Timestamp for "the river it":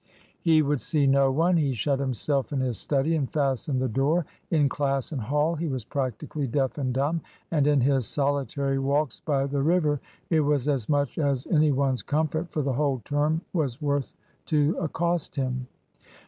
9.45-10.39